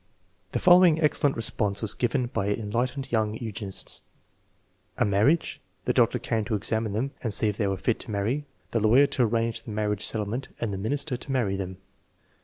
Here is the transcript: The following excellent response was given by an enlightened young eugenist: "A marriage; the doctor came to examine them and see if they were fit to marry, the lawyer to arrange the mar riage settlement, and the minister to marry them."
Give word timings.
The 0.53 0.57
following 0.57 0.99
excellent 0.99 1.35
response 1.35 1.83
was 1.83 1.93
given 1.93 2.25
by 2.25 2.47
an 2.47 2.59
enlightened 2.59 3.11
young 3.11 3.35
eugenist: 3.37 4.01
"A 4.97 5.05
marriage; 5.05 5.61
the 5.85 5.93
doctor 5.93 6.17
came 6.17 6.43
to 6.45 6.55
examine 6.55 6.93
them 6.93 7.11
and 7.21 7.31
see 7.31 7.49
if 7.49 7.57
they 7.57 7.67
were 7.67 7.77
fit 7.77 7.99
to 7.99 8.09
marry, 8.09 8.47
the 8.71 8.79
lawyer 8.79 9.05
to 9.05 9.21
arrange 9.21 9.61
the 9.61 9.69
mar 9.69 9.89
riage 9.89 10.01
settlement, 10.01 10.47
and 10.59 10.73
the 10.73 10.77
minister 10.79 11.17
to 11.17 11.31
marry 11.31 11.55
them." 11.55 11.77